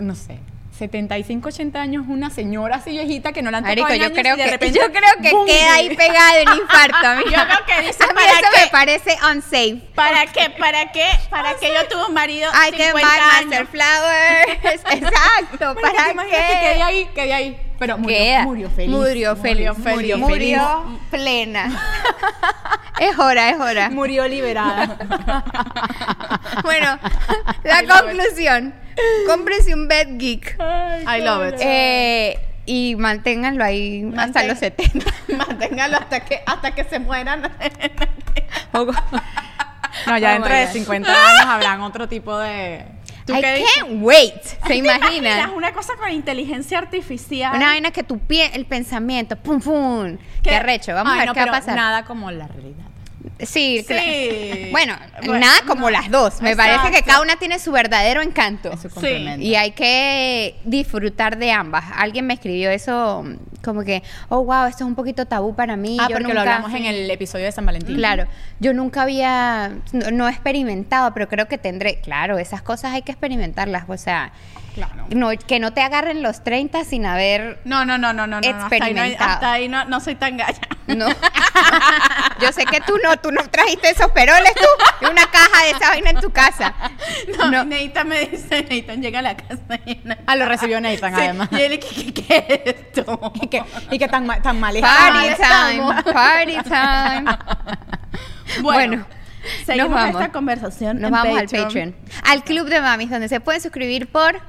[0.00, 0.38] no sé,
[0.76, 4.34] 75, 80 años, una señora así viejita que no la han tocado Marico, yo creo
[4.34, 7.30] y de que repente, yo creo que queda ahí pegado en infarto, amiga.
[7.30, 8.60] Yo creo que dice, a mí ¿para eso qué?
[8.60, 9.82] me parece unsafe.
[9.94, 10.50] ¿Para qué?
[10.58, 11.06] ¿Para qué?
[11.30, 13.68] ¿Para qué yo tuve un marido I can 50 buy Master años?
[13.70, 14.82] Flowers.
[14.94, 16.60] Exacto, Marica, ¿para imagínate que qué?
[16.60, 17.60] quedé ahí, quedé ahí.
[17.78, 18.42] Pero murió, Queda.
[18.42, 18.90] murió feliz.
[18.90, 19.70] Murió feliz.
[20.18, 21.70] Murió plena.
[23.00, 23.90] es hora, es hora.
[23.90, 24.96] Murió liberada.
[26.64, 26.98] Bueno,
[27.64, 28.74] la conclusión.
[29.26, 30.56] Cómprense un bed geek.
[30.58, 31.60] I love it.
[31.60, 35.06] Eh, y manténganlo ahí hasta Mantén- los 70.
[35.36, 37.42] Manténgalo hasta que, hasta que se mueran.
[40.06, 40.72] No, ya Oh dentro de God.
[40.72, 42.84] 50 años habrán otro tipo de...
[43.26, 43.70] ¿Tú I qué dices?
[43.76, 44.42] can't wait.
[44.42, 45.50] ¿Se ¿Te imaginas imaginan?
[45.50, 47.54] una cosa con inteligencia artificial?
[47.56, 50.16] Una vaina que tu pie, el pensamiento, pum, pum.
[50.42, 50.56] Qué, ¿Qué?
[50.56, 50.94] arrecho.
[50.94, 51.76] Vamos Ay, a ver no, qué va a pasar.
[51.76, 52.86] Nada como la realidad.
[53.40, 54.68] Sí, Sí.
[54.72, 56.40] Bueno, Bueno, nada como las dos.
[56.40, 58.72] Me parece que cada una tiene su verdadero encanto.
[58.72, 59.44] Es su complemento.
[59.44, 61.84] Y hay que disfrutar de ambas.
[61.96, 63.24] Alguien me escribió eso
[63.68, 65.98] como que, oh, wow, esto es un poquito tabú para mí.
[66.00, 67.96] Ah, Yo porque lo nunca- hablamos en el episodio de San Valentín.
[67.96, 68.24] Claro,
[68.60, 73.02] yo nunca había, no, no he experimentado, pero creo que tendré, claro, esas cosas hay
[73.02, 74.32] que experimentarlas, o sea,
[74.74, 75.06] Claro.
[75.10, 78.40] no, que no te agarren los 30 sin haber, No, no, no, no, no.
[78.40, 79.30] no, Hasta ahí, no, Experimentado.
[79.32, 80.60] hasta ahí no, no soy tan galla.
[80.86, 81.08] no.
[82.40, 85.70] yo sé que tú no, tú no trajiste esos peroles tú, y una caja de
[85.72, 86.74] esa vaina en tu casa.
[87.36, 87.64] No, No.
[87.64, 90.00] Me dice, Nathan llega a la casa y...
[90.26, 91.48] Ah, lo recibió Nathan, Sí, además.
[91.50, 93.32] Y él, ¿qué, qué, qué es esto?
[93.42, 97.24] Y que, y que tan, ma- tan mal Party time, party time.
[98.62, 99.04] Bueno,
[99.66, 100.20] seguimos nos vamos.
[100.20, 101.62] esta conversación Nos en vamos Patreon.
[101.62, 101.94] al Patreon,
[102.24, 104.40] al Club de Mamis, donde se pueden suscribir por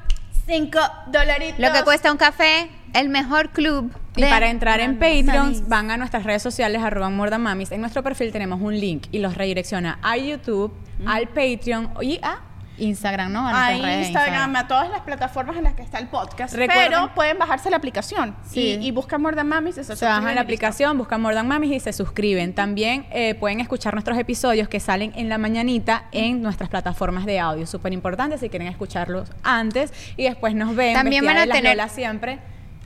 [0.45, 1.59] Cinco dolaritos.
[1.59, 3.93] lo que cuesta un café, el mejor club.
[4.15, 4.97] Y para entrar en.
[4.97, 7.71] Patreon, van a nuestras redes sociales, arroba Mordamamis.
[7.71, 10.73] En nuestro perfil tenemos un link y los redirecciona a YouTube,
[11.05, 12.39] al Patreon y a
[12.79, 13.47] Instagram, ¿no?
[13.47, 16.53] A Instagram, a todas las plataformas en las que está el podcast.
[16.55, 18.77] Recuerden- pero pueden bajarse la aplicación Sí.
[18.81, 19.77] y, y buscan More Than Mamis.
[19.77, 22.53] y Se bajan la aplicación, buscan More Than Mamis y se suscriben.
[22.53, 27.39] También eh, pueden escuchar nuestros episodios que salen en la mañanita en nuestras plataformas de
[27.39, 27.65] audio.
[27.67, 30.93] Súper importante si quieren escucharlos antes y después nos ven.
[30.93, 32.39] También van a las tener- Lolas siempre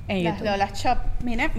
[0.10, 0.51] en Las YouTube.
[0.51, 0.97] Lolas Shop.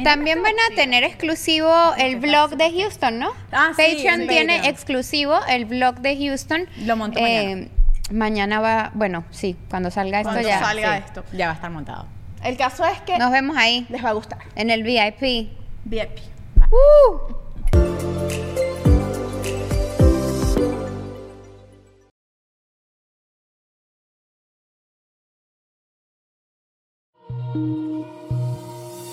[0.04, 3.30] También van a tener exclusivo el blog de Houston, ¿no?
[3.50, 4.74] Ah, sí, Patreon en tiene Patreon.
[4.74, 6.60] exclusivo el blog de Houston.
[6.60, 7.68] Eh, Lo monto mañana.
[8.10, 10.58] Mañana va, bueno, sí, cuando salga esto cuando ya.
[10.60, 11.24] salga esto.
[11.32, 12.06] Ya va a estar montado.
[12.42, 13.18] El caso es que.
[13.18, 13.86] Nos vemos ahí.
[13.88, 14.40] Les va a gustar.
[14.54, 15.50] En el VIP.
[15.84, 16.20] VIP.